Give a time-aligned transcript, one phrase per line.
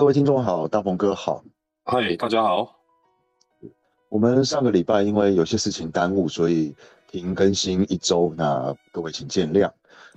[0.00, 1.44] 各位听众好，大鹏哥好，
[1.84, 2.74] 嗨，大家好。
[4.08, 6.74] 我们上个礼拜因为有些事情耽误，所以
[7.10, 9.70] 停更新一周，那各位请见谅。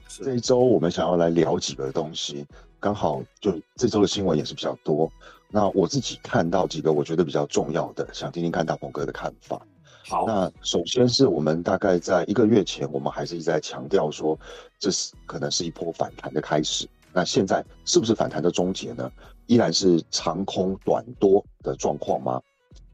[0.08, 2.48] 这一周我们想要来聊几个东西，
[2.80, 5.12] 刚好就这周的新闻也是比较多。
[5.50, 9.62] 那我自己看到几个我觉得比较重要的，想听听看大鹏哥的看法。
[10.08, 14.40] 好，那首先是我们大概在一个月前，我们还是一直在强调说，
[14.79, 16.88] 这是可能是一波反弹的开始。
[17.14, 19.12] 那现在是不是反弹的终结呢？
[19.45, 22.41] 依然是长空短多的状况吗？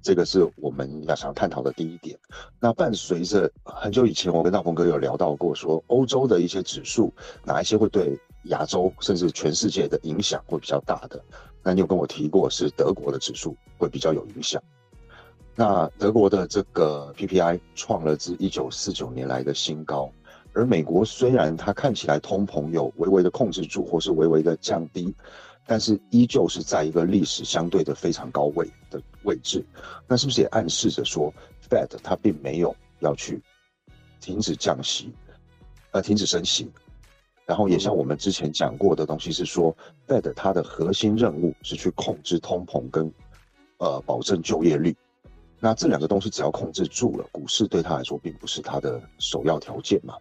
[0.01, 2.17] 这个是我们要想探讨的第一点。
[2.59, 7.13] 那伴随着很久以前，我跟大鹏哥有聊到过，说欧洲的一些指数，
[7.43, 11.21] 哪一些会对亚洲甚至全世界的影响会比较大的？
[11.61, 14.61] 那你有跟我提过，是德国的指数会比较有影响。
[15.53, 20.09] 那德国的这个 PPI 创了自一九四九年来的新高，
[20.59, 25.15] 而美国虽然它看起来通膨有微微的控制住，或是微微的降低。
[25.65, 29.63] 但是依旧是在一个历史相对的非常高位的位置，
[30.07, 31.31] 那是不是也暗示着说
[31.69, 33.39] ，Fed 它并没有要去
[34.19, 35.13] 停止降息，
[35.91, 36.71] 呃，停止升息，
[37.45, 39.71] 然后也像我们之前讲过的东西是说
[40.07, 43.13] ，Fed 它的核心任务是去控制通膨跟
[43.77, 44.97] 呃保证就业率，
[45.59, 50.15] 那这两个东西只要控制住了，股市对他来说并不是它的首要条件嘛，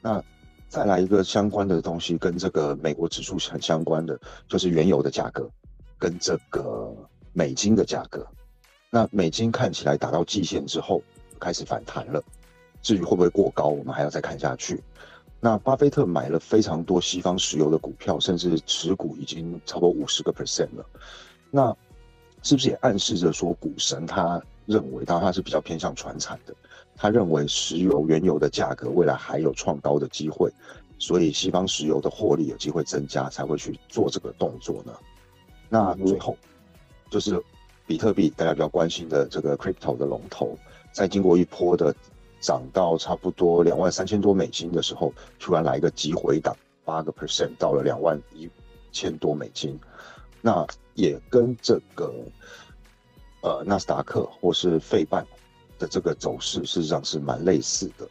[0.00, 0.22] 那。
[0.68, 4.18] 再来一个相关的东西，跟这个美国指数很相关的，
[4.48, 5.48] 就是原油的价格，
[5.96, 6.92] 跟这个
[7.32, 8.26] 美金的价格。
[8.90, 11.00] 那美金看起来达到季线之后
[11.38, 12.20] 开始反弹了，
[12.82, 14.82] 至于会不会过高，我们还要再看下去。
[15.40, 20.84] 那巴菲特买了非常多西方石油的股票，甚至持股已经超过五十个 percent 了。
[21.48, 21.74] 那
[22.42, 26.52] 是不是也暗示着说，股神他认为，当然他是比较偏向传产的。
[26.96, 30.50] 他认为石油原油的价格未来还有创高的机会，
[30.98, 34.92] 所以西方石油的获利有机会增加，才会去做这个动作呢。
[35.68, 36.36] 那最后
[37.10, 37.38] 就是
[37.86, 40.56] 比特币，大家比较关心的这个 crypto 的龙头，
[40.90, 41.94] 在经过一波的
[42.40, 48.48] 涨到差不多两万三千多美金的时候，突然来一个急回档，八个 percent 到了两万一
[48.90, 49.78] 千多美金，
[50.40, 52.10] 那也跟这个
[53.42, 55.26] 呃纳斯达克或是费半。
[55.78, 58.08] 的这个走势事实上是蛮类似的，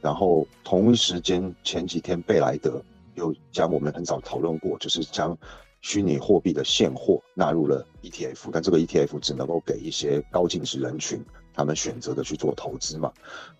[0.00, 2.82] 然后同一时间前几天贝莱德
[3.14, 5.36] 又将我们很早讨论过，就是将
[5.80, 13.12] 虚拟货币的现货纳入了 ETF，但这个 ETF 只能够给一些高净值人群他们选择的去做投资嘛。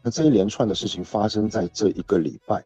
[0.03, 2.65] 那这一连串的事情发生在这一个礼拜，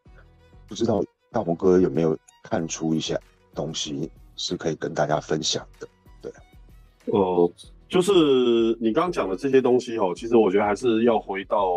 [0.69, 3.19] 不知道大鹏哥有没有看出一些
[3.55, 5.89] 东西是可以跟大家分享的？
[6.23, 6.33] 对，
[7.07, 7.51] 哦。
[7.89, 8.13] 就是
[8.81, 11.71] 你刚讲的这些东西哦，其实我觉得还是要回到，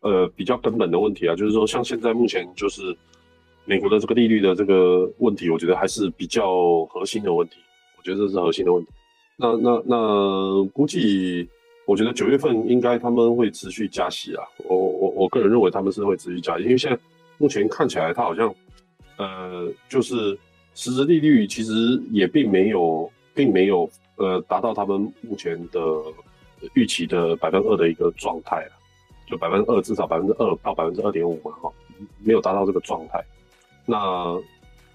[0.00, 2.96] 呃，比较根本的问题啊，就是说像现在目前就是
[3.64, 7.54] 美国的这个利率的这个问题，我觉得还是比较核心的问题。
[7.96, 8.90] 我觉得这是核心的问题。
[9.36, 11.48] 那那那估计，
[11.86, 14.42] 我觉得九月份应该他们会持续加息啊。
[14.64, 16.98] 我我我个人认为他们是会持续加息，因为现在
[17.38, 18.52] 目前看起来它好像，
[19.18, 20.36] 呃，就是
[20.74, 21.72] 实质利率其实
[22.10, 23.88] 也并没有，并没有。
[24.22, 25.80] 呃，达到他们目前的
[26.74, 28.72] 预期的百分二的一个状态了，
[29.26, 31.72] 就百分之二，至少百分之二到百分之二点五嘛，哈，
[32.20, 33.20] 没有达到这个状态。
[33.84, 34.40] 那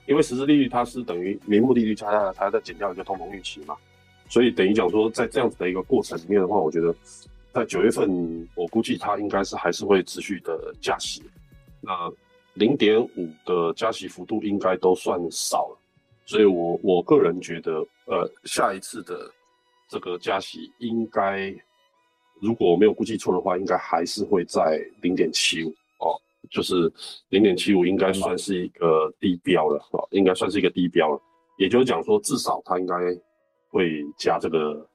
[0.05, 3.75] 因为实质利率它是等于名目利率加下来，它再减掉一个通膨预期嘛，
[4.29, 6.95] 所以等于讲说，在这样子的一个过程里面的话，我觉得
[7.51, 11.21] 在九月份，我估计它应该是还是会持续的加息。
[11.81, 12.09] 那
[12.53, 15.76] 零点五的加息幅度应该都算少了。
[16.27, 17.71] 所以，我我个人觉得，
[18.05, 19.31] 呃，下一次的
[19.87, 21.55] 这个加息应该，
[22.41, 26.19] 如果我没有估计错的话，应该还是会在零点七五哦，
[26.51, 26.91] 就是
[27.29, 31.21] 零点七五应该算是一个低标了哦，应该算是一个低标了。
[31.57, 32.93] 也就是讲说，至少它应该
[33.69, 34.85] 会加这个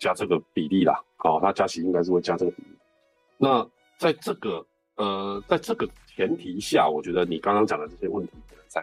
[0.00, 2.68] 加这个比例啦，哦，它加息应该是会加这个比例。
[3.36, 3.68] 那
[3.98, 4.66] 在这个
[4.96, 8.32] 呃，在这个前提下，我觉得你刚刚讲的这些问题，
[8.66, 8.82] 在。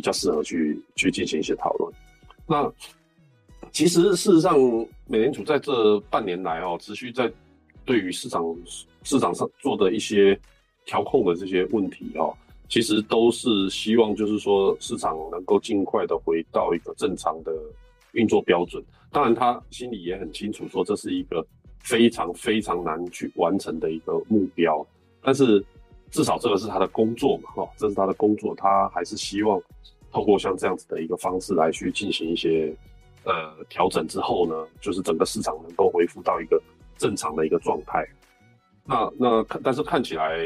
[0.00, 1.92] 比较适合去去进行一些讨论。
[2.46, 2.72] 那
[3.70, 4.58] 其实事实上，
[5.06, 7.30] 美联储在这半年来哦，持续在
[7.84, 8.42] 对于市场
[9.02, 10.40] 市场上做的一些
[10.86, 12.34] 调控的这些问题哦，
[12.66, 17.52] 其实都是希望就是说市场能够尽快的回到一个正常的
[18.12, 18.82] 运作标准。
[19.12, 21.46] 当然，他心里也很清楚，说这是一个
[21.80, 24.86] 非常非常难去完成的一个目标，
[25.20, 25.62] 但是。
[26.12, 29.62] 至少这个是他的工作嘛，哈，这是他的工作，他还是希望
[30.12, 32.74] 透过像这样子的一个方式来去进行一些
[33.24, 33.32] 呃
[33.68, 36.60] 调整之后呢，就是整个市场能够恢复到一个
[36.96, 38.06] 正常的一个状态。
[38.84, 40.38] 那那看，但是看起来，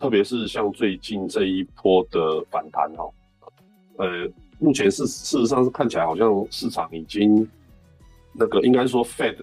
[0.00, 3.08] 特别是像最近这一波的反弹哈，
[3.98, 4.28] 呃，
[4.58, 7.48] 目前是事实上是看起来好像市场已经
[8.32, 9.36] 那个应该说 Fed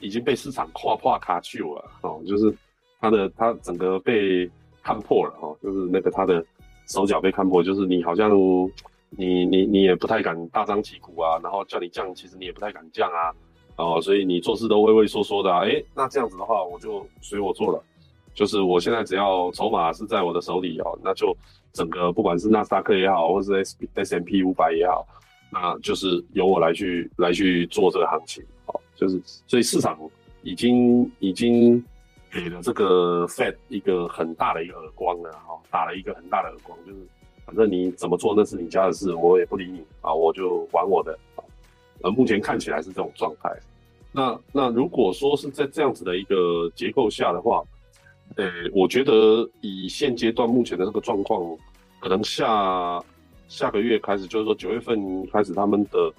[0.00, 2.54] 已经被市场跨跨卡住了哦，就是
[3.00, 4.50] 它的它整个被
[4.82, 6.42] 看破了哦，就是那个它的
[6.86, 8.30] 手脚被看破，就是你好像
[9.10, 13.32] 你你你也不太敢大张旗鼓啊，然后叫你降，其实你也不太敢降啊，
[13.76, 17.82] 哦，所以你做事都畏畏缩缩的啊，哎，那这样子的话我就随我做了。
[18.32, 21.36] 就是我现在只要筹码是在我的手里哦，那就
[21.72, 25.04] 整个不管是纳斯达克也好，或是 S S M P 五百也好，
[25.50, 28.80] 那就是由我来去来去做这个行情哦。
[28.94, 29.98] 就是所以市场
[30.42, 31.84] 已经已经
[32.30, 36.98] 给了这个 Fed 一个很大的一个耳光了哈，打了一个很大的耳光，就是
[37.50, 41.42] 反正你怎么做那是你家的事，我也不理你啊，我就玩我的啊。
[42.02, 43.52] 呃，目前看起来是这种状态。
[44.12, 47.60] 那那如果说是在这样子的一个结构下的话，
[48.36, 51.58] 呃，我觉得以现阶段目前的这个状况，
[51.98, 53.02] 可能下
[53.48, 56.12] 下个月开始，就是说九月份开始，他们的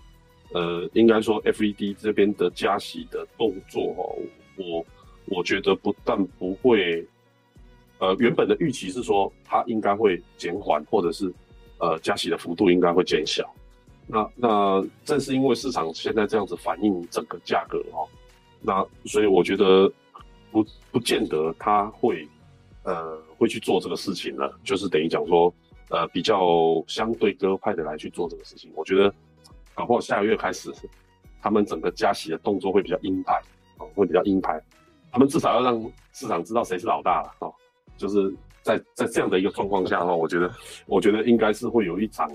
[0.53, 4.03] 呃，应该说 FED 这边的加息的动作哈，
[4.57, 4.85] 我
[5.27, 7.07] 我觉得不但不会，
[8.01, 11.33] 呃，原本的预期是说它应该会减缓，或者是
[11.77, 13.49] 呃加息的幅度应该会减小。
[14.07, 18.03] 那那正是因为市场现在这样子反映整个价格哦，
[18.59, 19.89] 那所以我觉得。
[20.53, 22.27] 不不见得他会，
[22.83, 25.53] 呃，会去做这个事情了，就是等于讲说，
[25.87, 28.69] 呃，比较相对鸽派的来去做这个事情。
[28.75, 29.13] 我觉得，
[29.73, 30.69] 搞不好下个月开始，
[31.41, 33.41] 他们整个加息的动作会比较鹰派，
[33.77, 34.61] 哦，会比较鹰派。
[35.09, 35.81] 他们至少要让
[36.11, 37.55] 市场知道谁是老大了，哦，
[38.01, 38.33] 就是
[38.63, 40.51] 在在这样的一个状况下的话，我觉得，
[40.87, 42.29] 我觉得应该是会有一场，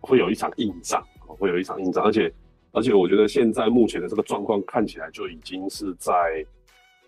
[0.00, 2.04] 会有一场硬仗，会有一场硬仗。
[2.04, 2.32] 而且，
[2.72, 6.12] 而且我觉得现在目前的这个状况看起来就已经是在。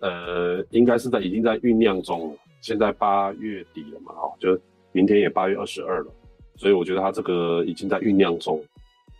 [0.00, 2.36] 呃，应该是在已经在酝酿中了。
[2.60, 4.58] 现在八月底了嘛，哈，就
[4.92, 6.12] 明天也八月二十二了，
[6.56, 8.62] 所以我觉得它这个已经在酝酿中。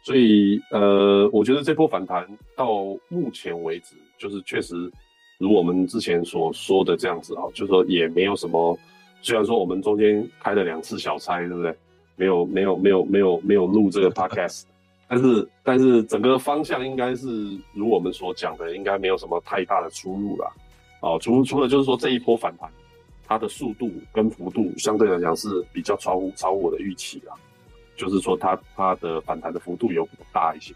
[0.02, 2.68] 所以，呃，我觉得这波反弹到
[3.08, 4.74] 目前为止，就是确实
[5.44, 8.78] 如我们之前所说的这样子啊，就是说也没有什么。
[9.20, 11.74] 虽然说我们中间开了两次小差，对不对？
[12.16, 14.64] 没有，没有，没有，没有，没有录这个 podcast，
[15.08, 17.26] 但是，但是整个方向应该是
[17.72, 20.52] 如我们所讲的，应该没有什么太大的出入了。
[21.00, 22.70] 哦，除除了就是说这一波反弹，
[23.26, 27.32] 它的速度跟幅度相对来讲是比较超乎超乎我的预期啊，
[27.96, 30.74] 就是说它它的反弹的幅度有大一些，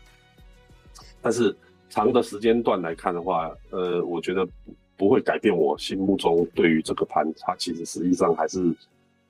[1.21, 1.55] 但是
[1.89, 4.47] 长的时间段来看的话，呃，我觉得
[4.97, 8.75] 不会改变我心目中对于这个盘，它其实实际上还是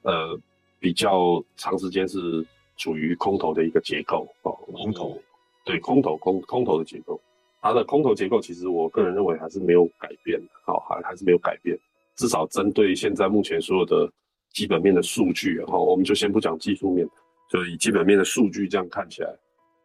[0.02, 0.38] 呃
[0.78, 2.44] 比较长时间是
[2.76, 5.20] 处于空头的一个结构哦，空头，
[5.64, 7.20] 对，空头空空头的结构。
[7.60, 11.76] 它的空头结构其实我个人认为还是没有改变的，好，还还是没有改变。
[12.14, 14.10] 至少针对现在目前所有的
[14.52, 17.08] 基本面的数据，哈，我们就先不讲技术面，
[17.50, 19.30] 就以基本面的数据这样看起来，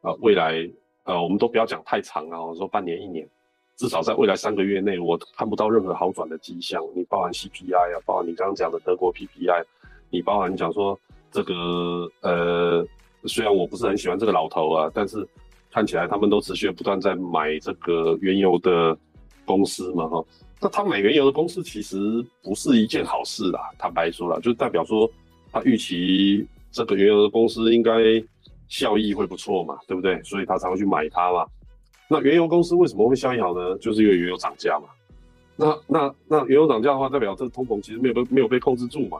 [0.02, 0.70] 啊，未来，
[1.04, 3.28] 呃，我们都不要讲太长啊，我说半年一年，
[3.76, 6.82] 至少在未来三个月内，我看不到任何好转的迹象。
[6.96, 9.64] 你包含 CPI 啊，包含你刚刚讲的德国 PPI，
[10.10, 11.00] 你包含讲说
[11.32, 12.86] 这个，呃，
[13.26, 15.28] 虽然我不是很喜欢这个老头啊，但是。
[15.76, 18.96] 看起来他们都持续不断在买这个原油的
[19.44, 20.24] 公司嘛，哈，
[20.62, 23.72] 那他买原油的公司其实不是一件好事啦。
[23.80, 25.10] 坦白说了，就代表说
[25.52, 27.92] 他预期这个原油的公司应该
[28.74, 30.20] 效益会不错嘛，对不对？
[30.24, 31.46] 所以他才会去买它嘛。
[32.10, 33.78] 那原油公司为什么会效益好呢？
[33.78, 34.88] 就是因为原油涨价嘛。
[35.56, 39.20] 那那那原油涨价的话，代表这个通膨其实没有被没有被控制住嘛，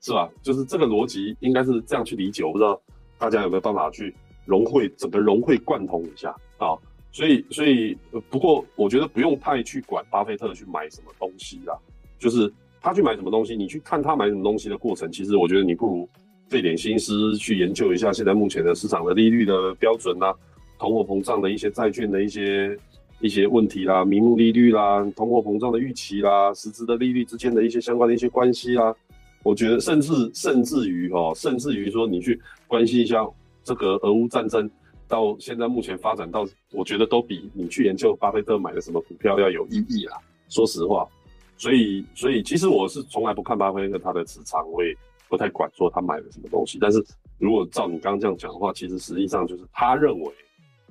[0.00, 0.30] 是吧？
[0.42, 2.44] 就是这个逻辑应该是这样去理解。
[2.44, 2.80] 我不知道
[3.18, 4.14] 大家有没有办法去。
[4.46, 6.76] 融会整个融会贯通一下啊，
[7.10, 7.96] 所以所以
[8.28, 11.74] 不过我觉得不用太去管巴菲特去买什么东西啦，
[12.18, 16.06] 就是他去买什么东西，你去看他买什么东西的过程，其实我觉得你不如
[16.48, 20.34] 费点心思去研究一下现在目前的市场的利率的标准啦，
[20.78, 22.78] 通货膨胀的一些债券的一些
[23.20, 28.94] 一些问题啦，名目利率啦，通货膨胀的预期啦，实质的利率之间的一些相关的一些关系啦，
[29.42, 33.26] 我觉得甚至甚至于哦，甚至于说你去关心一下。
[33.66, 34.70] 这个俄乌战争
[35.08, 40.18] 到现在目前发展到，我觉得都比你去研究巴菲特买的什么股票要有意义啦。
[40.50, 41.08] 说实话，
[41.56, 44.94] 所以所以其实我是从来不看巴菲特他的持仓，我也
[45.28, 46.78] 不太管说他买了什么东西。
[46.80, 47.04] 但是
[47.38, 50.32] 如果照你刚刚这样讲的话，其实实际上就是他认为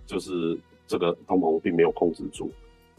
[0.05, 2.51] 就是这个通膨并没有控制住，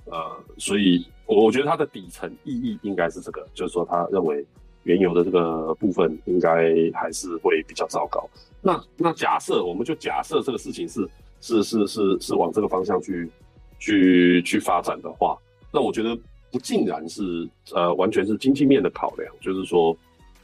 [0.06, 4.44] 呃，所以我觉得它的底层意义应该是这个，就是说他认为。
[4.84, 8.28] 原油的这个部分应该还是会比较糟糕。
[8.60, 11.08] 那那假设我们就假设这个事情是
[11.40, 13.30] 是是是是往这个方向去
[13.78, 15.38] 去去发展的话，
[15.72, 16.14] 那我觉得
[16.52, 19.96] 不尽然是呃完全是经济面的考量，就是说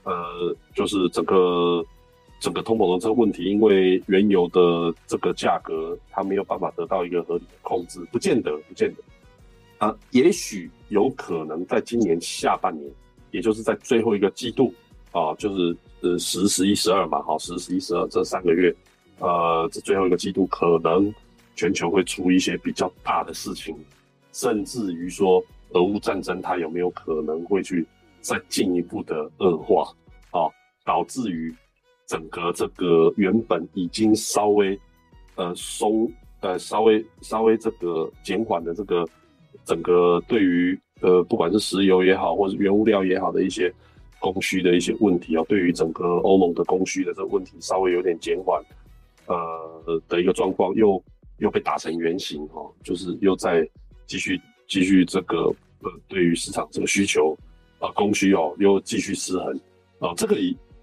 [0.05, 1.85] 呃就是整个
[2.39, 9.03] 整个通膨的这个问题，因为原油的这个价格它没有办法得到一个合理的控制，不见得，不见得。
[9.79, 12.91] 啊，也许有可能在今年下半年，
[13.31, 14.73] 也就是在最后一个季度
[15.11, 18.75] 啊，就是呃十、十一、十二嘛，好，十、十一、十二这三个月，
[19.21, 21.13] 呃，这最后一个季度可能
[21.57, 23.75] 全球会出一些比较大的事情，
[24.33, 27.87] 甚至于说俄乌战争它有没有可能会去
[28.21, 29.93] 再进一步的恶化
[30.31, 30.49] 啊，
[30.85, 31.55] 导致于
[32.07, 34.79] 整个这个原本已经稍微
[35.37, 36.11] 呃松
[36.41, 39.07] 呃稍微稍微这个减缓的这个。
[39.67, 43.73] 整个对于呃，不管是石油也好，或者原物料也好的一些
[44.19, 48.61] 供需的一些问题啊，对于整个欧盟的供需的这个问题稍微有点减缓，
[49.27, 51.01] 呃的一个状况，又
[51.39, 53.69] 又被打成原形哦，就是又在
[54.07, 57.37] 继续继续这个呃，对于市场这个需求
[57.81, 59.61] 啊，供需哦又继续失衡
[59.99, 60.37] 啊，这个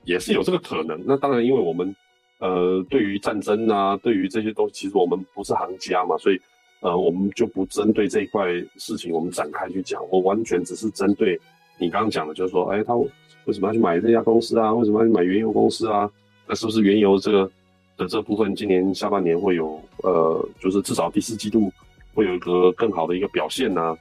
[0.04, 1.02] 也是有这个可能。
[1.06, 1.96] 那当然，因为我们
[2.40, 6.40] 呃，对于战争啊，对于这些东西，其实我们不是行家嘛，所以。
[6.80, 10.00] 呃，我们就不针对这一块事情，我们展开去讲。
[10.12, 11.36] 我完全只是针对
[11.80, 13.10] 你刚刚讲的，就是说，哎，他为
[13.52, 14.72] 什么要去买这家公司啊？
[14.72, 16.08] 为什么要去买原油公司啊？
[16.48, 17.52] 那是不是原油这个
[17.98, 21.74] 的这部分，今年下半年会有呃，就是至少第四季度
[22.14, 23.98] 会有一个更好的一个表现呢？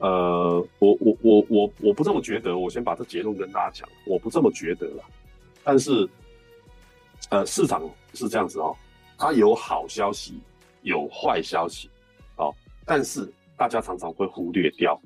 [0.00, 2.56] 呃，我我我我我不这么觉得。
[2.56, 5.04] 我先把这结论跟大家讲，我不这么觉得了。
[5.62, 6.08] 但是，
[7.28, 7.82] 呃，市场
[8.14, 8.74] 是这样子哦，
[9.18, 10.40] 它有好消息，
[10.82, 11.88] 有坏消息。
[12.36, 12.54] 哦
[12.86, 14.98] 但是大家常常会忽略掉，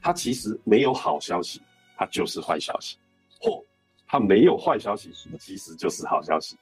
[0.00, 1.60] 它其实没有好消息，
[1.96, 2.96] 它就是坏消息；
[3.38, 3.62] 或
[4.06, 6.56] 它没有坏消息，其实就是好消息。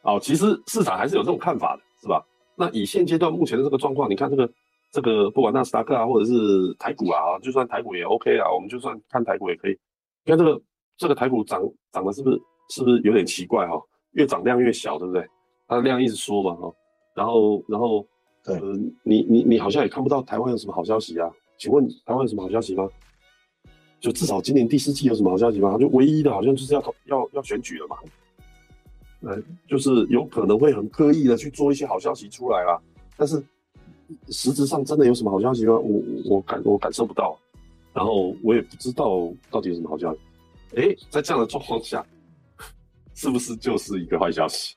[0.00, 2.24] 哦，其实市场还是有这种看法的，是吧？
[2.56, 4.50] 那以现阶段目前的这个状况，你看这个
[4.94, 9.76] 这个，不管纳斯达克啊，或者是台股啊，就算台股也 OK 啊，我们就算看台股也可以。
[10.24, 10.62] 你看这个
[10.96, 11.60] 这个台股涨
[11.90, 13.74] 涨的是不是是不是有点奇怪哈？
[14.12, 15.26] 越涨量越小，对不对？
[15.66, 16.72] 它的量一直缩嘛哈，
[17.14, 18.06] 然后然后。
[18.46, 18.60] 呃，
[19.02, 21.26] 你你你好像也看不到台湾有什么好消息啊？
[21.56, 22.86] 请问台湾有什么好消息吗？
[23.98, 25.78] 就至少今年第四季有什么好消息吗？
[25.78, 27.96] 就唯一的好像就是要投要要选举了嘛，
[29.22, 32.78] 呃，就是有可能会很刻意的去做一些好消息出来啦。
[33.16, 33.42] 但是
[34.28, 35.74] 实质上真的有什么好消息吗？
[35.76, 37.38] 我我感我感受不到，
[37.92, 40.20] 然后我也不知道到底有什么好消息。
[40.76, 42.04] 哎，在这样的状况下，
[43.14, 44.74] 是不是就是一个坏消息？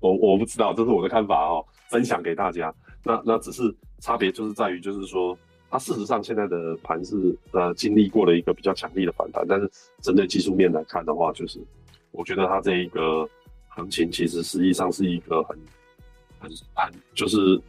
[0.00, 2.72] 我我不知道，这是我的看法哦，分享给大家。
[3.04, 3.62] 那那只是
[3.98, 5.36] 差别，就是在于，就是说，
[5.70, 9.70] 它事实上现在的盘是呃经历过了一个比较强力的反弹，但是
[10.00, 11.58] 针对技术面来看的话，就是
[12.12, 13.28] 我觉得它这一个
[13.68, 15.58] 行情其实实际上是一个很
[16.38, 17.60] 很很就是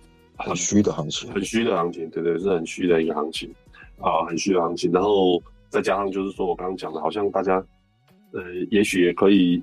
[0.42, 3.54] 很虚的行情，很虚的行情，对对，是很虚的一个行情
[4.00, 4.92] 啊，很虚的行情。
[4.92, 7.64] 然后再加上就是说我刚刚讲的，好像大家
[8.34, 9.62] 呃也许也可以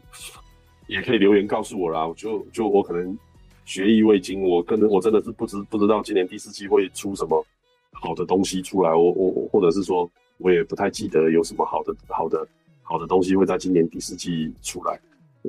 [0.87, 3.17] 也可以留言告诉我啦，就就我可能。
[3.65, 7.45] 学艺未精，我可能我真的是不知不知道今年第四季会出什么
[7.93, 12.49] 好的东西出来，我我或者是说，我也不太记得有什么好的好的
[12.81, 14.99] 好的东西会在今年第四季出来。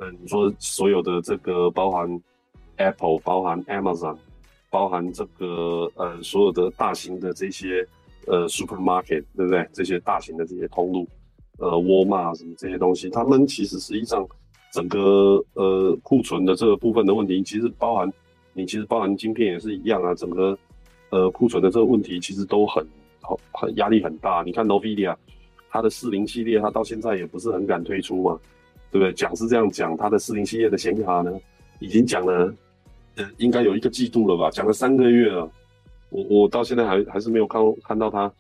[0.02, 2.22] 嗯，你说所有的这个包含
[2.76, 4.18] Apple，包含 Amazon，
[4.70, 7.86] 包含这个呃所有的大型的这些
[8.28, 9.68] 呃 supermarket，对不对？
[9.74, 11.08] 这些大型的这些通路，
[11.58, 14.28] 呃沃尔玛什么这些东西，他们其实实际上。
[14.72, 18.14] 整个呃库存的这个部分的问题，其实包含
[18.54, 20.14] 你其实包含晶片也是一样啊。
[20.14, 20.56] 整个
[21.10, 22.86] 呃库存的这个问题，其实都很
[23.20, 24.44] 好很压力很大。
[24.46, 25.16] 你看 Nvidia，
[25.72, 28.40] 它的四零系列，它到现在也不是很敢推出嘛，
[28.92, 29.12] 对不对？
[29.12, 31.36] 讲是这样讲，它的四零系列的显卡呢，
[31.80, 32.54] 已经讲了
[33.38, 35.50] 应该有一个季度了吧，讲了三个月了。
[36.10, 38.32] 我我到现在还还是没有看看到它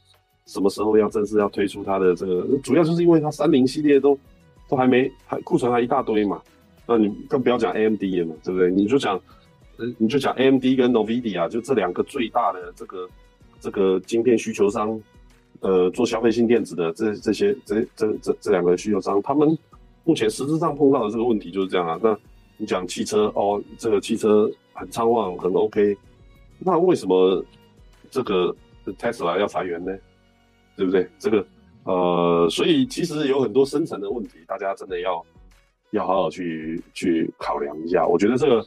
[0.45, 4.17] 什么时候要正式要推出它的这个，主要就是因为它三零系列都。
[4.69, 6.39] 都还没，还库存还一大堆嘛，
[6.85, 8.69] 那你更不要讲 AMD 了嘛，对不对？
[8.69, 9.19] 你就讲，
[9.97, 13.09] 你就讲 AMD 跟 Nvidia，就这两个最大的这个
[13.59, 15.01] 这个晶片需求商，
[15.61, 19.57] 呃，做消费性电子的这这些这这这这两个需求商，他们
[20.03, 21.99] 目前实质上碰到的这个问题就是这样啊。
[21.99, 22.15] 那
[22.57, 24.47] 你讲汽车哦，这个汽车
[24.79, 25.97] 很畅旺，很 OK，
[26.57, 27.45] 那为什么
[28.09, 28.55] 这个
[28.97, 29.95] Tesla 要裁员呢？
[30.75, 31.09] 对不对？
[31.19, 31.45] 这个。
[31.85, 35.25] 呃，所以其实有很多深层的问题，大家真的要
[35.91, 38.05] 要好好去去考量一下。
[38.05, 38.65] 我觉得这个，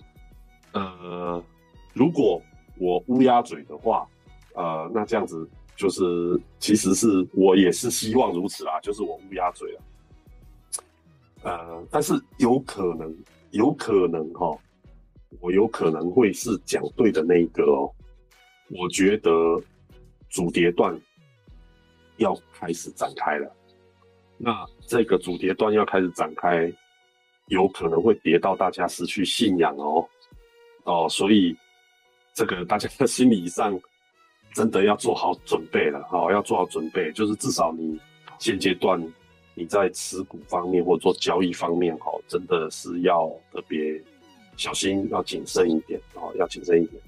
[0.73, 1.45] 呃，
[1.93, 2.43] 如果
[2.79, 4.09] 我乌鸦嘴的话，
[4.55, 9.81] 呃，那这样子就是，其实是我也是希望如此啦，就是我乌鸦嘴了。
[11.43, 13.15] 呃，但是有可能，
[13.51, 14.59] 有可能哈，
[15.41, 17.91] 我有可能会是讲对的那一个哦。
[18.71, 19.31] 我觉得
[20.29, 20.99] 主跌段。
[22.19, 23.51] 要开始展开了，
[24.37, 26.73] 那这个主跌段要开始展开，
[27.47, 30.07] 有可能会跌到大家失去信仰哦，
[30.85, 31.57] 哦，所以
[32.33, 33.77] 这个大家的心理上
[34.55, 37.99] 真的要做好准备了，哦，要做好准备，就是至少你
[38.39, 39.03] 现阶段
[39.55, 44.01] 你在持股方面或做交易方面，哦，真的是要特别
[44.57, 47.03] 小心，要谨慎一点，哦，要谨慎一点。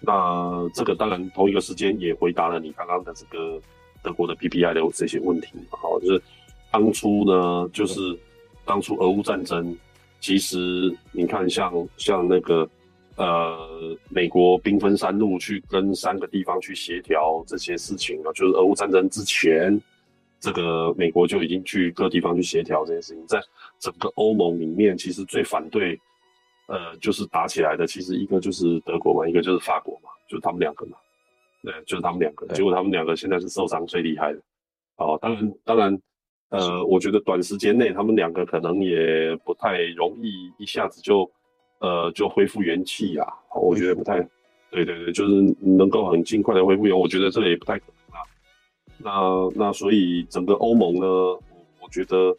[0.00, 3.60] 那这个当然同一个时间也回答了你刚刚的这个
[4.02, 6.22] 德国的 PPI 的这些问题，好，就是
[6.70, 8.18] 当初呢，就是
[8.64, 9.76] 当初俄乌战争。
[10.20, 12.68] 其实你看，像像那个，
[13.16, 19.80] 呃，美国兵分三路去跟三个地方去协调这些事情啊，就是俄乌战争之前，
[20.38, 23.26] 这个美国就已经去各地方去协调这些事情。
[23.26, 23.40] 在
[23.78, 25.98] 整个欧盟里面，其实最反对，
[26.70, 30.96] 呃，就是打起来的，其实一个就是德国嘛，一个就是法国嘛，就是他们两个嘛，
[31.62, 32.46] 对，就是他们两个。
[32.54, 34.40] 结果他们两个现在是受伤最厉害的。
[34.96, 36.00] 哦，当然，当然。
[36.50, 41.30] 呃，我觉得短时间内他们两个可能也不太容易一下子就，
[41.78, 43.24] 呃，就恢复元气啊。
[43.54, 44.20] 我觉得不太，
[44.68, 48.26] 对对对，就是能够很尽快的恢复元，我觉得这个也不太可能啊。
[48.98, 52.36] 那那所以整个欧盟呢，我觉得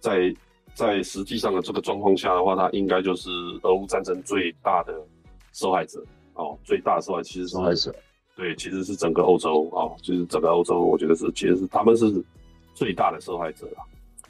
[0.00, 0.30] 在
[0.76, 3.30] 在实际上的这个状况下的话，它应该就是
[3.62, 4.94] 俄乌战争最大的
[5.52, 6.00] 受害者
[6.34, 7.92] 哦，最大的受害其实是受害者，
[8.36, 12.22] 对，其实是整个欧洲啊，就是整个欧洲，我觉得是其实是他们是。
[12.74, 13.80] 最大的受害者啊，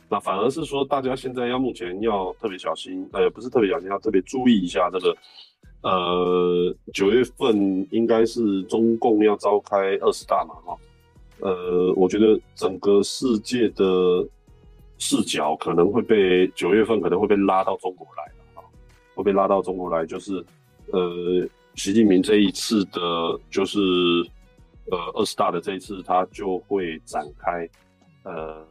[0.09, 5.17] 那反而是说，大家现在要目前要特别小心，呃，不是特别小心，要特别注意一下这个，
[5.83, 10.79] 呃，九月份应该是中共要召开二十大嘛，哈，
[11.41, 14.25] 呃，我觉得整个世界的
[14.99, 18.65] 视角可能会被九月份可能会被拉到中国来了，啊，
[19.15, 20.45] 会被拉到中国来，就是
[20.93, 23.01] 呃，习近平这一次的，
[23.51, 23.81] 就是
[24.91, 27.69] 呃二十大的这一次，他就会展开。
[28.29, 28.67] 呃，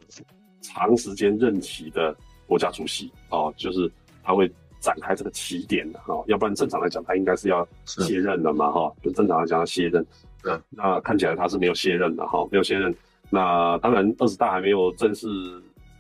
[0.60, 2.14] 长时间任期的
[2.46, 3.90] 国家主席哦，就是
[4.22, 4.52] 他会
[4.82, 10.06] 展开这个起点的哦，要不然正常来讲他应该是要卸任的嘛哈，就正常来讲要卸任。
[10.44, 12.94] 嗯，那看起来他是没有卸任的哈，没有卸任。
[13.30, 15.28] 那当然二十大还没有正式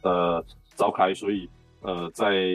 [0.05, 0.43] 呃
[0.75, 1.49] 召开，所以
[1.81, 2.45] 呃在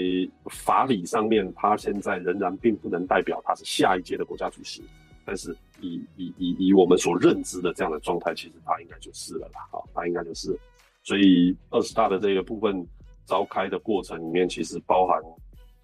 [0.48, 4.82] 法理上面，他现在仍然并不能代表他是下一届的国家主席。
[5.26, 10.58] 但是以以以以我们所认知的这样的状态，其实他应该就是了啦，好，他应该就是。
[11.02, 12.86] 所以二十大的这个部分
[13.26, 15.22] 召开的过程里面，其实包含，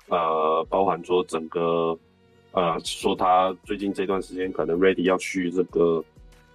[0.09, 1.99] 呃，包含说整个，
[2.53, 6.05] 呃，说他最近这段时间可能 ready 要去这个，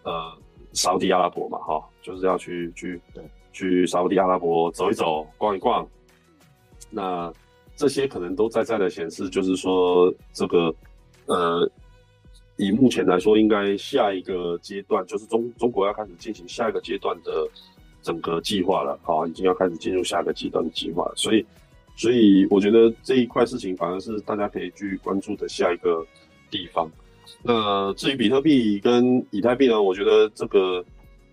[0.04, 0.38] 呃，
[0.74, 3.02] 沙地阿拉伯嘛，哈，就是要去去
[3.52, 5.88] 去沙地阿拉伯走一走、逛一逛。
[6.90, 7.32] 那
[7.76, 10.74] 这些可能都在在的显示，就是说这个，
[11.26, 11.70] 呃，
[12.58, 17.48] 以目前来说，应该下一个阶段就是中中国要开始进行下一个阶段的。
[18.04, 21.46] 整个计划了，好，已经要开始进入下一个阶段的计划，所以，
[21.96, 26.04] 所以我觉得这一块事情反而是大家可以去关注的下一个
[26.50, 26.90] 地方。
[27.44, 30.84] 那至于比特币跟以太币呢，我觉得这个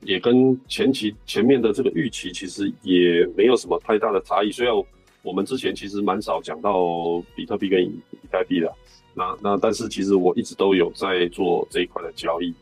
[0.03, 4.51] 也跟前期前面的这个预期其实也没有什么太大的差异。
[4.51, 4.75] 虽然
[5.23, 8.73] 我们之前其实蛮少讲到比特币跟以以太币的，
[9.15, 12.55] 那那但是其实我一直都有在做这一块的交易。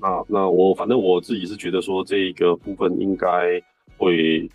[0.00, 3.60] 那那我反正我自己是觉得说这个部分应该
[3.96, 4.48] 会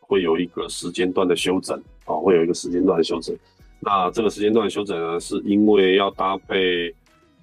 [0.00, 3.36] 会有一个时间段的修整啊，会有一个时间段的修整。
[3.78, 6.92] 那这个时间段的修整呢，是因为要搭配，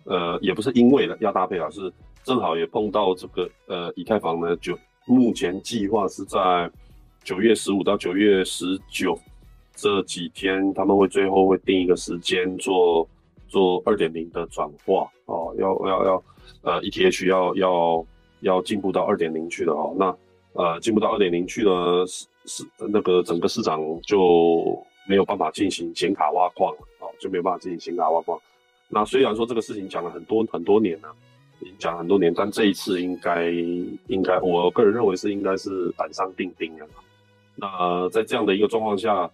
[0.06, 1.94] 呃，也不是因为的要搭配啊，是
[2.24, 6.70] 正好也碰到这个呃以太坊呢，就目前计划是在
[7.24, 9.20] 九月十五到九月十九
[9.76, 13.08] 这几天，他们会最后会定一个时间做
[13.48, 16.24] 做二点零的转化哦，要要要。
[16.62, 18.06] 呃，ETH 要要
[18.40, 20.16] 要进步到二点零去了哦，那
[20.54, 28.40] 呃进步到二点零去呢，是是那个整个市场就没有办法进行显卡挖矿了哦，就没有办法进行显卡挖矿。
[28.88, 31.14] 那虽然说这个事情讲了很多很多年了，
[31.64, 33.50] 经讲很多年，但这一次应该
[34.08, 36.88] 应该，我个人认为是应该是板上钉钉了。
[37.56, 39.30] 那在这样的一个状况下，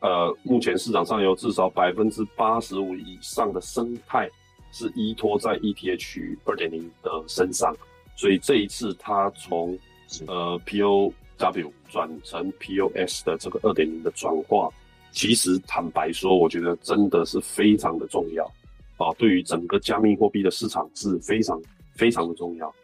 [0.00, 4.30] 呃，目前市场上有至少百分之八十五以上的生态。
[4.76, 7.72] 是依托在 ETH 二点零的身上，
[8.16, 9.78] 所以这一次它从
[10.26, 14.68] 呃 POW 转成 POS 的这个二点零的转化，
[15.12, 18.50] 其实坦白说，我觉得真的是非常的重要
[18.96, 21.60] 啊，对于整个加密货币的市场是非常
[21.96, 22.74] 非常的重要。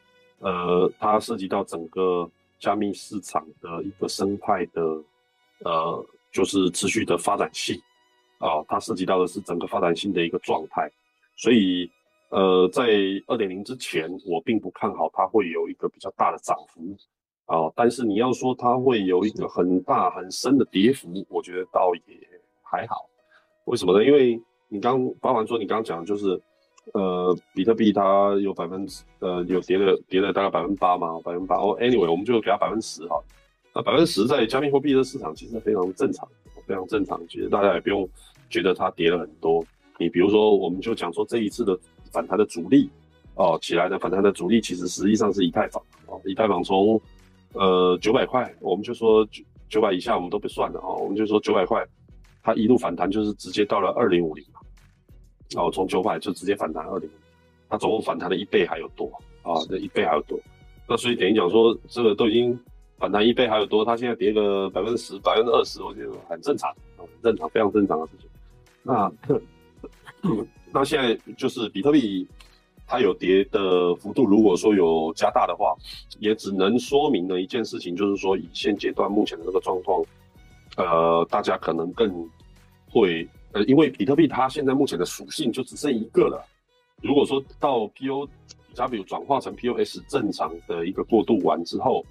[0.41, 4.83] 呃，它涉及到整个加密市场的一个生态的
[5.65, 7.81] 呃，就是持续的发展性
[8.39, 10.91] 啊，它涉及到的是整个发展性的一个状态。
[11.37, 11.91] 所以，
[12.31, 12.89] 呃，在
[13.27, 16.81] 二点零之前，我并不看好它会有一个比较大的涨幅
[17.47, 17.71] 啊。
[17.77, 22.03] 但是你要说它会有一个很大很深的跌幅，我觉得倒也
[22.63, 23.09] 还好
[23.65, 24.05] 为什么呢？
[24.05, 26.41] 因为你刚包含说你刚刚讲就是，
[26.95, 33.21] 呃，比特币它有百分之呃有跌了跌了大概百分之八嘛，百分之八哦，anyway 我们就给它百分之十哈。
[33.75, 36.27] 那百分之十在加密货币的市场其实非常正常，
[36.67, 37.21] 非常正常。
[37.29, 38.09] 其实大家也不用
[38.49, 39.65] 觉得它跌了很多。
[39.99, 41.77] 你比如说，我们就讲说这一次的
[42.13, 42.89] 反弹的主力
[43.35, 47.01] 哦起来的反弹的主力，其实实际上是以太坊哦，以太坊从
[47.55, 51.85] 呃九百块，我们就说九九百以下我们都不算的哦，我们就说九百块，
[52.43, 54.45] 它一路反弹就是直接到了二零五零，
[55.55, 57.09] 然后从九百就直接反弹二零，
[57.69, 59.11] 它总共反弹了一倍还有多
[59.43, 60.39] 啊，这一倍还有多。
[60.89, 62.59] 那所以等于讲说这个都已经。
[63.01, 68.29] 反弹一倍还有多，它现在跌个百分之十、百分之二十，我觉得很正常，很正常，非常正常的事情。
[68.83, 69.11] 那
[70.71, 72.29] 那现在就是比特币，
[72.87, 75.75] 它有跌的幅度，如果说有加大的话，
[76.19, 80.05] 也只能说明了一件事情，就是说以现阶段目前的这个状况，
[80.77, 82.29] 呃，大家可能更
[82.91, 86.47] 会呃，因为比特币它现在目前的属性就只剩一个了。
[87.03, 88.29] 如果说到 PO
[88.75, 92.05] W 转化成 POS 正常的一个过渡完之后，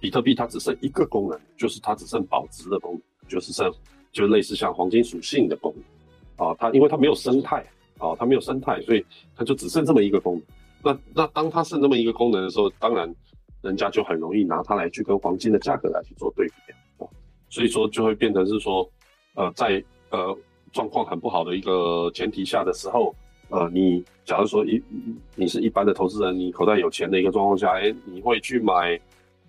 [0.00, 3.72] 比特币它只剩一个功能，就是它只剩保值的功能，就是剩
[4.10, 6.56] 就类似像黄金属性的功能啊。
[6.58, 7.64] 它因为它没有生态
[7.98, 9.04] 啊，它没有生态，所以
[9.36, 10.42] 它就只剩这么一个功能。
[10.82, 13.14] 那那当它剩这么一个功能的时候，当然
[13.62, 17.06] 人家就很容易拿它来去跟黄金的价格来去做对比啊。
[17.50, 18.90] 所以说就会变成是说，
[19.34, 20.36] 呃，在呃
[20.72, 23.14] 状况很不好的一个前提下的时候，
[23.48, 24.82] 呃，你假如说一
[25.34, 29.00] 你是一般的投资人，你口袋有钱的一个状况下，哎，你会去买。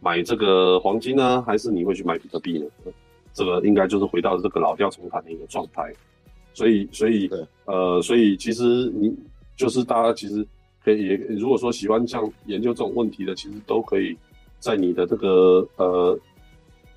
[0.04, 2.66] 买这个黄金呢，还是你会去买比特币呢？
[3.36, 5.94] 这个应该就是回到这个老调重弹的一个状态。
[6.56, 7.30] 所以，所以，
[7.66, 9.16] 呃，所以其实你
[9.56, 10.44] 就是大家其实
[10.84, 14.18] 可以，如果说喜欢像研究这种问题的，其实都可以
[14.58, 16.20] 在你的这个呃，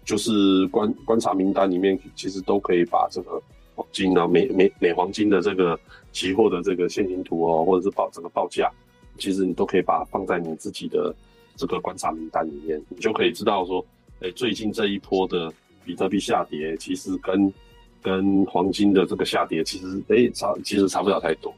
[0.02, 3.38] 就是观观察名单里面，其实都可以把这个
[3.74, 5.78] 黄金啊、美美美黄金的这个
[6.12, 8.70] 期货的这个现形图哦，或者是报整个报价，
[9.18, 11.14] 其实你都可以把它放在你自己的。
[11.56, 13.86] 这个观察名单里面，你就可以知道说，
[14.18, 15.52] 哎，最近这一波的
[15.84, 17.54] 比特币下跌，其实跟
[18.02, 21.54] 跟黄金的这个下跌，其实哎差其实差不了太多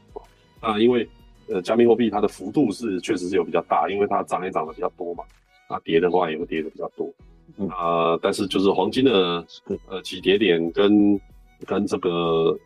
[0.61, 0.79] 那。
[0.79, 1.09] 因为
[1.47, 5.23] 呃，加密货币它的幅度是确实是有比较大，因为它涨也涨的比较多嘛，
[5.67, 7.11] 啊，跌的话也会跌的比较多
[7.67, 8.15] 啊。
[8.21, 9.43] 但是就是黄金的
[9.87, 11.19] 呃起跌点跟
[11.65, 12.09] 跟这个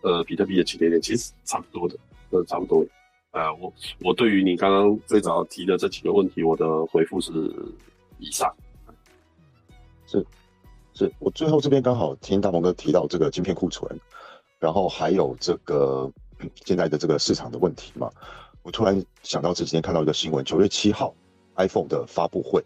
[0.01, 1.95] 呃比特币的起跌点其实差不多的，
[2.31, 2.85] 呃，差不多。
[3.31, 7.31] 呃，我我对于你刚刚最早提的这几个问题，我的回复是
[8.19, 8.53] 以上。
[10.05, 10.25] 是，
[10.93, 13.89] 是我最后这边刚好听大鹏哥提到这个晶片库存，
[14.59, 16.11] 然后还有这个
[16.65, 18.11] 现在的这个市场的问题嘛，
[18.63, 21.15] 我突然想到这几天看到一个新闻，九月七号
[21.55, 22.61] iPhone 的发布会，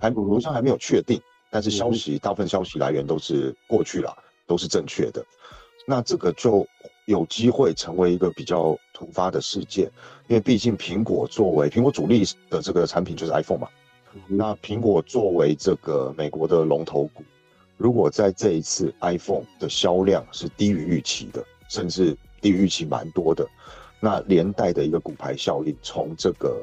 [0.00, 4.12] 还好像还没有确定，但是消息大部分消息来源都是过去了，
[4.48, 5.24] 都是正确的。
[5.90, 6.66] 那这个就
[7.06, 9.90] 有机会成为一个比较突发的事件，
[10.26, 13.68] 因为毕竟苹果作为苹果主力的这个产品就是 iPhone 嘛，
[14.26, 17.24] 那苹果作为这个美国的龙头股，
[17.78, 23.48] 如果在这一次 iPhone 的销量是低于预期的，甚至低于预期蛮多的，
[23.98, 26.60] 那连带的一个股牌效应，从这个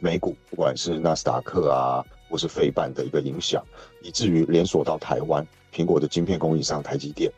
[0.00, 3.64] 美股不管是纳斯达克啊，或是费半的一个影响，
[4.02, 7.30] 以至于连锁到台湾苹果的晶片供应商台积电。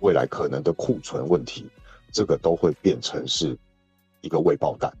[0.00, 1.66] 未来可能的库存问题，
[2.12, 3.56] 这个都会变成是
[4.20, 4.92] 一个未爆弹。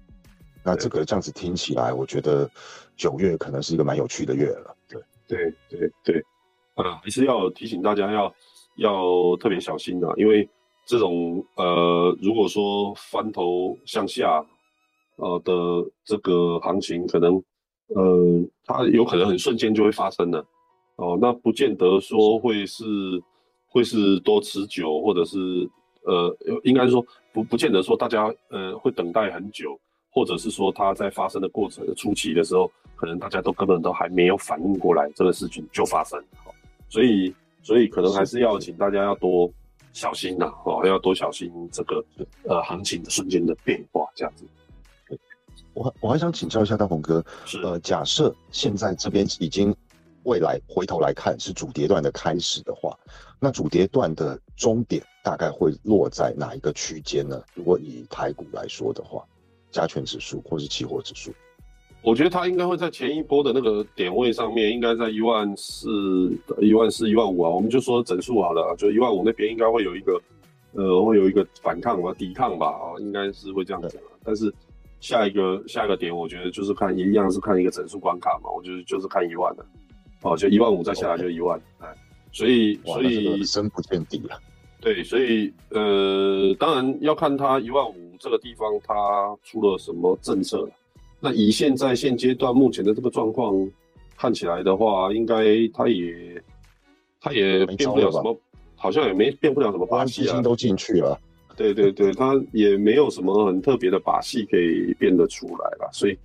[0.64, 2.50] 那这个这样子听起来，我觉得
[2.96, 4.76] 九月可能是一个蛮有趣的月了。
[4.88, 6.24] 对对对对，
[6.74, 8.34] 啊，还是要提醒大家要
[8.76, 10.48] 要特别小心的，因为
[10.84, 14.44] 这种呃，如果说翻头向下
[15.16, 15.52] 呃的
[16.04, 17.42] 这个行情，可能
[17.94, 20.44] 呃它有可能很瞬间就会发生的
[20.96, 22.84] 哦，那不见得说会是。
[23.68, 25.36] 会是多持久，或者是
[26.04, 29.78] 呃，应该说不不见得说大家呃会等待很久，
[30.10, 36.18] 或者是说它在发生的过程初期的时候，可能大家都根本都还没有反应过来这个事情就发生，
[36.88, 39.50] 所以所以可能还是要请大家要多
[39.92, 42.02] 小心呐，哦，要多小心这个
[42.44, 44.46] 呃行情的瞬间的变化这样子。
[45.74, 47.22] 我我还想请教一下大鹏哥，
[47.62, 49.76] 呃，假设现在这边已经。
[50.28, 52.94] 未来回头来看是主跌段的开始的话，
[53.40, 57.42] 那主跌段的终点大概会落在哪一个区间呢？
[57.54, 59.24] 如果以台股来说的话，
[59.70, 61.32] 加权指数或是期货指数，
[62.02, 67.48] 我觉得它应该会在前一波的那个点位上面，应该在一万四、一万四、一万五啊。
[67.48, 70.20] 我们就说整数好了，就一万五那边应该会有一个，
[70.72, 73.92] 呃，会有一个反抗吧、抵抗吧，啊，应该是会这样讲。
[74.22, 74.52] 但是
[75.00, 79.64] 下一个下一个点，我觉得就是看一样是看一个整数关卡嘛，我觉得就是看一万的。
[80.22, 81.94] 哦，就一万五再下来就一万，哎，
[82.32, 84.38] 所以所以深不见底了。
[84.80, 90.70] 对，所以呃，当然要看它一万五这个地方它出了什么政策了。
[91.20, 93.54] 那以现在现阶段目前的这个状况
[94.16, 96.42] 看起来的话，应该它也
[97.20, 98.38] 它也变不了什么，
[98.76, 101.18] 好像也没变不了什么把戏啊，都进去了。
[101.56, 105.90] 对对对，它也没有什么很特别的把戏可以变得出来了。
[105.92, 106.16] 所以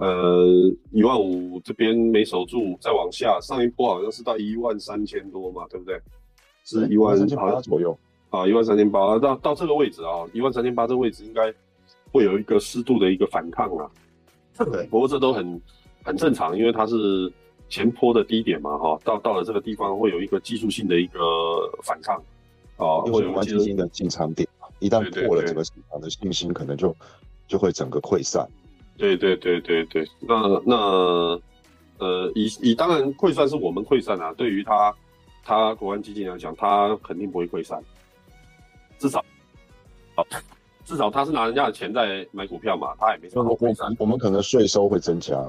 [0.00, 0.46] 呃，
[0.92, 6.00] 一万五这边没守住，再往下，上一波好像是到一万三千多嘛，对不对？
[6.64, 7.98] 是一万三千八左右
[8.30, 11.52] 啊，一万三千八到到这个位置啊，一万三千八这个位置应该
[12.10, 13.90] 会有一个适度的一个反抗啊。
[14.56, 15.60] 对，不过这都很
[16.02, 17.30] 很正常，因为它是
[17.68, 21.20] 前坡的低点嘛，哈，到到了这个地方会有一个技术性的一个
[21.82, 22.16] 反抗，
[22.78, 26.96] 啊，会有基金的进场点嘛，一旦破了，这个市场的信心可能就
[27.46, 28.48] 就会整个溃散。
[29.00, 30.76] 对对对对对，那那
[31.98, 34.94] 呃，以以当然溃散是我们溃散啊，对于他
[35.42, 37.82] 他国安基金来讲，他肯定不会溃散，
[38.98, 39.24] 至少
[40.14, 40.26] 好。
[40.82, 45.40] 至少他是拿人家的钱在买股票嘛，他也没什么亏我们可能税收会增加，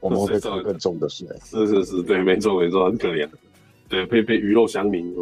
[0.00, 1.28] 我们会交更重的税。
[1.44, 3.28] 是是是，对，没错没错，很可怜。
[3.90, 5.14] 对，被被鱼肉乡民。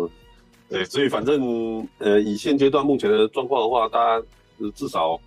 [0.68, 4.24] 对，所以反正呃，以现阶段目前的状况的话，大家
[4.76, 5.18] 至少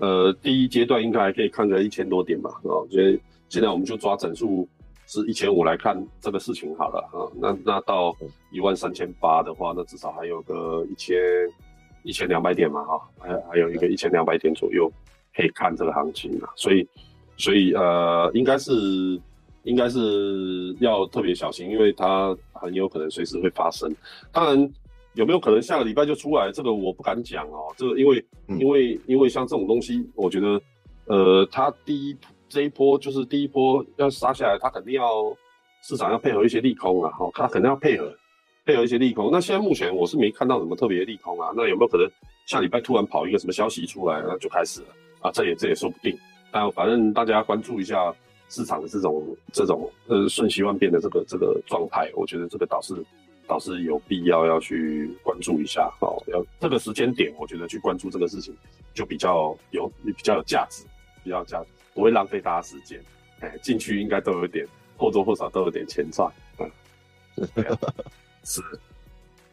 [0.00, 2.50] 呃第一阶段应该还可以看个一千多点吧。
[2.64, 4.68] 啊，觉得现在我们就抓整数
[5.06, 7.30] 是一千五来看这个事情好了啊。
[7.40, 8.16] 那那到
[8.50, 11.16] 一万三千八的话，那至少还有个一千。
[12.02, 14.90] 一千两百点嘛，哈，还还有一个一千两百点左右
[15.36, 16.88] 可以看这个行情啊，所以，
[17.36, 18.72] 所以呃，应该是
[19.64, 23.94] 应该是要特别小心，因为它很有可能随时会发生。
[24.32, 24.72] 当然，
[25.14, 27.72] 有没有可能下个礼拜就出来，这个我不敢讲哦。
[27.76, 30.60] 这个因为因为因为像这种东西，我觉得
[31.06, 32.16] 呃，它第一
[32.48, 35.36] 这一波就是第一波要杀下来，它肯定要
[35.82, 38.12] 市场要配合一些利空啊，哈，它肯定要配合。
[38.62, 41.50] 配合一些利空，那现在目前我是没看到什么特别利空啊。
[41.56, 42.06] 那有没有可能
[42.46, 44.88] 下礼拜突然跑一个什么消息出来，那就开始了
[45.22, 45.30] 啊？
[45.32, 46.16] 这也这也说不定。
[46.52, 48.14] 但反正大家关注一下
[48.50, 52.94] 市场的这种这种呃瞬息万变的这个这个状态，我觉得这个倒是
[53.50, 56.22] 倒是有必要要去关注一下哦。
[56.28, 58.56] 要这个时间点，我觉得去关注这个事情
[58.94, 60.84] 就比较有比较有价值，
[61.24, 63.02] 比较价值不会浪费大家时间。
[63.40, 64.64] 哎，进去应该都有点
[64.96, 66.32] 或多或少都有点钱赚。
[66.58, 66.70] 嗯。
[68.44, 68.62] 是，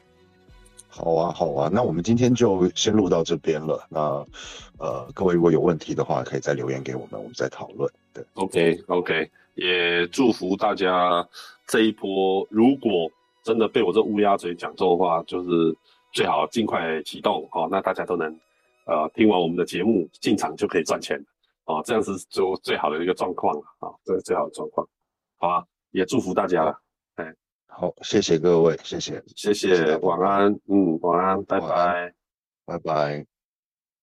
[0.87, 3.83] 好啊，好啊，那我们今天就先录到这边了。
[3.89, 3.99] 那
[4.77, 7.91] 呃，各位如果有问题的话，可以再留言给我们，我们再讨论。
[8.13, 11.27] 对，OK，OK，也祝福大家
[11.65, 13.11] 这一波，如果
[13.47, 15.73] 真的被我这乌鸦嘴讲中的话，就是
[16.11, 17.65] 最好尽快启动哦。
[17.71, 18.27] 那大家都能
[18.85, 21.17] 呃听完我们的节目进场就可以赚钱
[21.63, 24.85] 哦，这样是就最好的一个状况了啊，这是最好的状况。
[25.37, 26.77] 好啊，也祝福大家。
[27.67, 32.13] 好，谢谢各位，谢谢，谢谢，晚安，嗯，晚安，拜拜，
[32.65, 33.36] 拜拜。